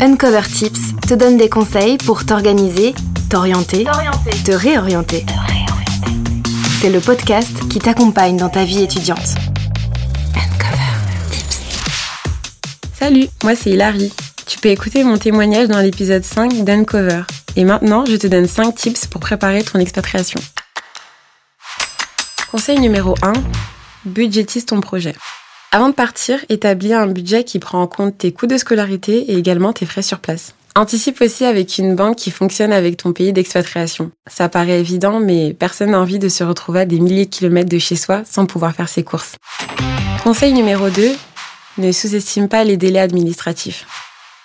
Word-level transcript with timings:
Uncover 0.00 0.42
Tips 0.52 0.94
te 1.08 1.14
donne 1.14 1.36
des 1.36 1.48
conseils 1.48 1.98
pour 1.98 2.26
t'organiser, 2.26 2.94
t'orienter, 3.30 3.84
te 4.44 4.52
réorienter. 4.52 5.24
C'est 6.80 6.90
le 6.90 7.00
podcast 7.00 7.68
qui 7.68 7.78
t'accompagne 7.78 8.36
dans 8.36 8.48
ta 8.48 8.64
vie 8.64 8.82
étudiante. 8.82 9.36
Uncover 10.34 11.30
Tips. 11.30 11.60
Salut, 12.98 13.28
moi 13.42 13.54
c'est 13.54 13.70
Hilary. 13.70 14.12
Tu 14.46 14.58
peux 14.58 14.68
écouter 14.68 15.04
mon 15.04 15.16
témoignage 15.16 15.68
dans 15.68 15.80
l'épisode 15.80 16.24
5 16.24 16.64
d'Uncover. 16.64 17.22
Et 17.56 17.64
maintenant, 17.64 18.04
je 18.04 18.16
te 18.16 18.26
donne 18.26 18.48
5 18.48 18.74
tips 18.74 19.06
pour 19.06 19.20
préparer 19.20 19.62
ton 19.62 19.78
expatriation. 19.78 20.40
Conseil 22.50 22.80
numéro 22.80 23.14
1. 23.22 23.32
Budgétise 24.04 24.66
ton 24.66 24.80
projet. 24.80 25.14
Avant 25.74 25.88
de 25.88 25.94
partir, 25.94 26.38
établis 26.50 26.94
un 26.94 27.08
budget 27.08 27.42
qui 27.42 27.58
prend 27.58 27.82
en 27.82 27.88
compte 27.88 28.16
tes 28.16 28.30
coûts 28.30 28.46
de 28.46 28.56
scolarité 28.56 29.32
et 29.32 29.36
également 29.36 29.72
tes 29.72 29.86
frais 29.86 30.02
sur 30.02 30.20
place. 30.20 30.54
Anticipe 30.76 31.20
aussi 31.20 31.44
avec 31.44 31.78
une 31.78 31.96
banque 31.96 32.14
qui 32.14 32.30
fonctionne 32.30 32.72
avec 32.72 32.96
ton 32.96 33.12
pays 33.12 33.32
d'expatriation. 33.32 34.12
Ça 34.28 34.48
paraît 34.48 34.78
évident, 34.78 35.18
mais 35.18 35.52
personne 35.52 35.90
n'a 35.90 36.00
envie 36.00 36.20
de 36.20 36.28
se 36.28 36.44
retrouver 36.44 36.82
à 36.82 36.84
des 36.84 37.00
milliers 37.00 37.24
de 37.24 37.30
kilomètres 37.30 37.70
de 37.70 37.78
chez 37.78 37.96
soi 37.96 38.22
sans 38.24 38.46
pouvoir 38.46 38.72
faire 38.72 38.88
ses 38.88 39.02
courses. 39.02 39.34
Conseil 40.22 40.52
numéro 40.52 40.90
2. 40.90 41.10
Ne 41.78 41.90
sous-estime 41.90 42.48
pas 42.48 42.62
les 42.62 42.76
délais 42.76 43.00
administratifs. 43.00 43.84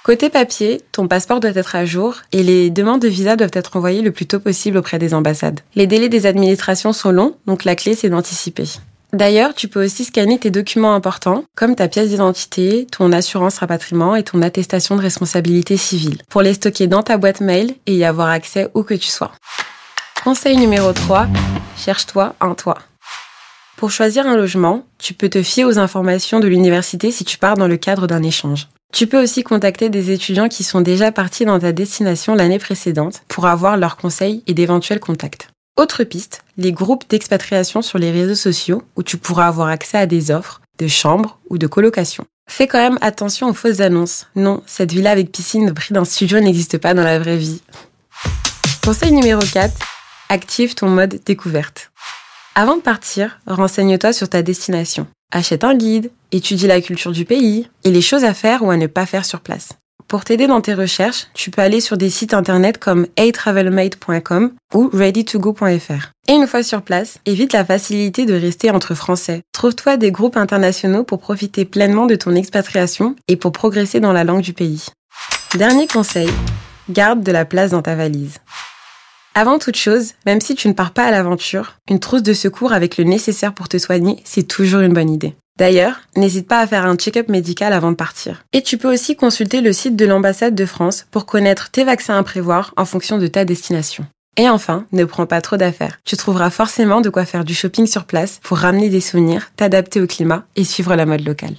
Côté 0.04 0.32
papier, 0.32 0.82
ton 0.92 1.08
passeport 1.08 1.40
doit 1.42 1.52
être 1.54 1.76
à 1.76 1.86
jour 1.86 2.16
et 2.32 2.42
les 2.42 2.72
demandes 2.72 3.04
de 3.04 3.08
visa 3.08 3.36
doivent 3.36 3.52
être 3.54 3.78
envoyées 3.78 4.02
le 4.02 4.12
plus 4.12 4.26
tôt 4.26 4.40
possible 4.40 4.78
auprès 4.78 4.98
des 4.98 5.14
ambassades. 5.14 5.60
Les 5.76 5.86
délais 5.86 6.10
des 6.10 6.26
administrations 6.26 6.92
sont 6.92 7.12
longs, 7.12 7.36
donc 7.46 7.66
la 7.66 7.76
clé 7.76 7.94
c'est 7.94 8.10
d'anticiper. 8.10 8.66
D'ailleurs, 9.12 9.56
tu 9.56 9.68
peux 9.68 9.84
aussi 9.84 10.06
scanner 10.06 10.38
tes 10.38 10.52
documents 10.52 10.94
importants, 10.94 11.44
comme 11.56 11.76
ta 11.76 11.88
pièce 11.88 12.10
d'identité, 12.10 12.86
ton 12.92 13.12
assurance 13.12 13.58
rapatriement 13.58 14.16
et 14.16 14.24
ton 14.24 14.44
attestation 14.44 14.96
de 14.96 15.02
responsabilité 15.02 15.78
civile, 15.78 16.22
pour 16.30 16.44
les 16.44 16.54
stocker 16.54 16.86
dans 16.86 17.02
ta 17.02 17.18
boîte 17.18 17.42
mail 17.42 17.74
et 17.88 17.96
y 17.96 18.06
avoir 18.06 18.30
accès 18.30 18.70
où 18.76 18.84
que 18.84 18.94
tu 18.94 19.08
sois. 19.08 19.32
Conseil 20.24 20.58
numéro 20.58 20.94
3, 20.94 21.28
cherche-toi 21.76 22.36
un 22.40 22.54
toit. 22.54 22.78
Pour 23.78 23.90
choisir 23.90 24.28
un 24.28 24.36
logement, 24.36 24.84
tu 25.00 25.14
peux 25.14 25.30
te 25.30 25.42
fier 25.42 25.64
aux 25.64 25.80
informations 25.80 26.40
de 26.40 26.48
l'université 26.48 27.12
si 27.12 27.24
tu 27.24 27.38
pars 27.38 27.56
dans 27.56 27.68
le 27.68 27.78
cadre 27.78 28.06
d'un 28.06 28.22
échange. 28.22 28.68
Tu 28.94 29.08
peux 29.08 29.22
aussi 29.22 29.44
contacter 29.44 29.90
des 29.90 30.12
étudiants 30.12 30.50
qui 30.50 30.64
sont 30.64 30.82
déjà 30.82 31.12
partis 31.12 31.46
dans 31.46 31.60
ta 31.60 31.72
destination 31.72 32.36
l'année 32.36 32.60
précédente 32.60 33.22
pour 33.28 33.48
avoir 33.48 33.78
leurs 33.78 33.98
conseils 33.98 34.44
et 34.48 34.54
d'éventuels 34.54 35.00
contacts. 35.00 35.48
Autre 35.80 36.04
piste, 36.04 36.44
les 36.58 36.74
groupes 36.74 37.06
d'expatriation 37.08 37.82
sur 37.82 38.00
les 38.00 38.12
réseaux 38.12 38.36
sociaux 38.36 38.84
où 38.98 39.02
tu 39.02 39.16
pourras 39.16 39.48
avoir 39.48 39.70
accès 39.70 39.98
à 39.98 40.08
des 40.08 40.30
offres 40.30 40.60
de 40.78 40.90
chambres 40.90 41.40
ou 41.50 41.58
de 41.58 41.68
colocation. 41.68 42.26
Fais 42.50 42.68
quand 42.68 42.80
même 42.80 42.98
attention 43.00 43.48
aux 43.48 43.54
fausses 43.54 43.80
annonces. 43.80 44.28
Non, 44.36 44.62
cette 44.66 44.92
villa 44.92 45.12
avec 45.12 45.32
piscine 45.32 45.70
au 45.70 45.74
prix 45.74 45.94
d'un 45.94 46.04
studio 46.04 46.42
n'existe 46.42 46.80
pas 46.80 46.94
dans 46.94 47.06
la 47.06 47.18
vraie 47.18 47.38
vie. 47.38 47.62
Conseil 48.84 49.14
numéro 49.14 49.40
4, 49.40 49.74
active 50.28 50.76
ton 50.76 50.90
mode 50.90 51.22
découverte. 51.26 51.92
Avant 52.56 52.76
de 52.76 52.82
partir, 52.82 53.40
renseigne-toi 53.48 54.12
sur 54.12 54.28
ta 54.28 54.42
destination. 54.42 55.08
Achète 55.32 55.64
un 55.64 55.76
guide, 55.76 56.12
étudie 56.34 56.68
la 56.68 56.82
culture 56.82 57.14
du 57.14 57.24
pays 57.24 57.70
et 57.86 57.92
les 57.92 58.02
choses 58.02 58.26
à 58.26 58.34
faire 58.34 58.64
ou 58.64 58.70
à 58.70 58.76
ne 58.76 58.88
pas 58.88 59.06
faire 59.06 59.24
sur 59.24 59.40
place. 59.40 59.70
Pour 60.10 60.26
t'aider 60.26 60.48
dans 60.48 60.60
tes 60.60 60.74
recherches, 60.74 61.28
tu 61.36 61.52
peux 61.52 61.62
aller 61.62 61.82
sur 61.82 61.96
des 61.96 62.10
sites 62.10 62.34
internet 62.34 62.80
comme 62.80 63.06
atravelmate.com 63.16 64.54
ou 64.74 64.90
readytogo.fr. 64.92 66.10
Et 66.28 66.34
une 66.34 66.48
fois 66.48 66.64
sur 66.64 66.82
place, 66.82 67.20
évite 67.28 67.54
la 67.54 67.64
facilité 67.64 68.26
de 68.26 68.34
rester 68.34 68.72
entre 68.72 68.96
Français. 68.96 69.44
Trouve-toi 69.54 69.98
des 69.98 70.12
groupes 70.12 70.36
internationaux 70.36 71.04
pour 71.04 71.20
profiter 71.20 71.64
pleinement 71.64 72.08
de 72.08 72.16
ton 72.16 72.34
expatriation 72.34 73.16
et 73.28 73.36
pour 73.36 73.52
progresser 73.52 74.00
dans 74.00 74.12
la 74.12 74.24
langue 74.24 74.42
du 74.42 74.54
pays. 74.54 74.88
Dernier 75.54 75.86
conseil, 75.86 76.30
garde 76.90 77.22
de 77.22 77.32
la 77.32 77.46
place 77.46 77.70
dans 77.70 77.84
ta 77.84 77.94
valise. 77.94 78.40
Avant 79.36 79.60
toute 79.60 79.76
chose, 79.76 80.14
même 80.26 80.42
si 80.42 80.56
tu 80.56 80.68
ne 80.68 80.74
pars 80.74 80.92
pas 80.92 81.06
à 81.06 81.12
l'aventure, 81.12 81.76
une 81.90 82.00
trousse 82.00 82.24
de 82.24 82.34
secours 82.34 82.74
avec 82.74 82.98
le 82.98 83.04
nécessaire 83.04 83.54
pour 83.54 83.70
te 83.70 83.78
soigner, 83.78 84.22
c'est 84.26 84.48
toujours 84.48 84.82
une 84.82 84.94
bonne 84.94 85.10
idée. 85.10 85.36
D'ailleurs, 85.58 86.00
n'hésite 86.16 86.48
pas 86.48 86.62
à 86.62 86.68
faire 86.68 86.86
un 86.86 86.96
check-up 86.96 87.28
médical 87.30 87.74
avant 87.74 87.92
de 87.92 87.96
partir. 87.96 88.44
Et 88.54 88.64
tu 88.64 88.78
peux 88.78 88.92
aussi 88.92 89.16
consulter 89.16 89.62
le 89.62 89.74
site 89.74 89.96
de 89.96 90.06
l'ambassade 90.06 90.56
de 90.56 90.66
France 90.66 91.06
pour 91.12 91.26
connaître 91.26 91.70
tes 91.70 91.84
vaccins 91.84 92.18
à 92.18 92.24
prévoir 92.24 92.74
en 92.78 92.86
fonction 92.86 93.18
de 93.18 93.28
ta 93.28 93.46
destination. 93.46 94.06
Et 94.38 94.48
enfin, 94.50 94.86
ne 94.94 95.04
prends 95.04 95.26
pas 95.26 95.42
trop 95.42 95.58
d'affaires. 95.58 96.00
Tu 96.06 96.16
trouveras 96.16 96.50
forcément 96.50 97.02
de 97.02 97.10
quoi 97.10 97.26
faire 97.26 97.44
du 97.44 97.54
shopping 97.54 97.88
sur 97.88 98.06
place 98.06 98.40
pour 98.42 98.58
ramener 98.58 98.90
des 98.90 99.02
souvenirs, 99.02 99.52
t'adapter 99.58 100.02
au 100.02 100.08
climat 100.08 100.46
et 100.56 100.64
suivre 100.64 100.96
la 100.96 101.06
mode 101.06 101.26
locale. 101.26 101.56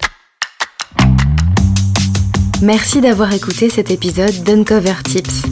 Merci 2.62 3.00
d'avoir 3.00 3.32
écouté 3.32 3.70
cet 3.70 3.90
épisode 3.90 4.42
d'Uncover 4.44 5.02
Tips. 5.04 5.42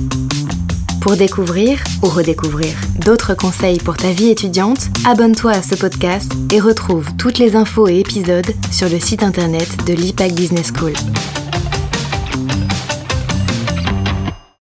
Pour 1.09 1.17
découvrir 1.17 1.83
ou 2.03 2.07
redécouvrir 2.07 2.75
d'autres 3.03 3.33
conseils 3.35 3.79
pour 3.79 3.97
ta 3.97 4.13
vie 4.13 4.29
étudiante, 4.29 4.91
abonne-toi 5.07 5.53
à 5.53 5.63
ce 5.63 5.75
podcast 5.75 6.31
et 6.53 6.61
retrouve 6.61 7.17
toutes 7.17 7.39
les 7.39 7.57
infos 7.57 7.89
et 7.89 8.01
épisodes 8.01 8.53
sur 8.71 8.91
le 8.91 9.01
site 9.01 9.23
internet 9.23 9.87
de 9.87 9.95
l'IPAC 9.95 10.35
Business 10.35 10.71
School. 10.71 10.93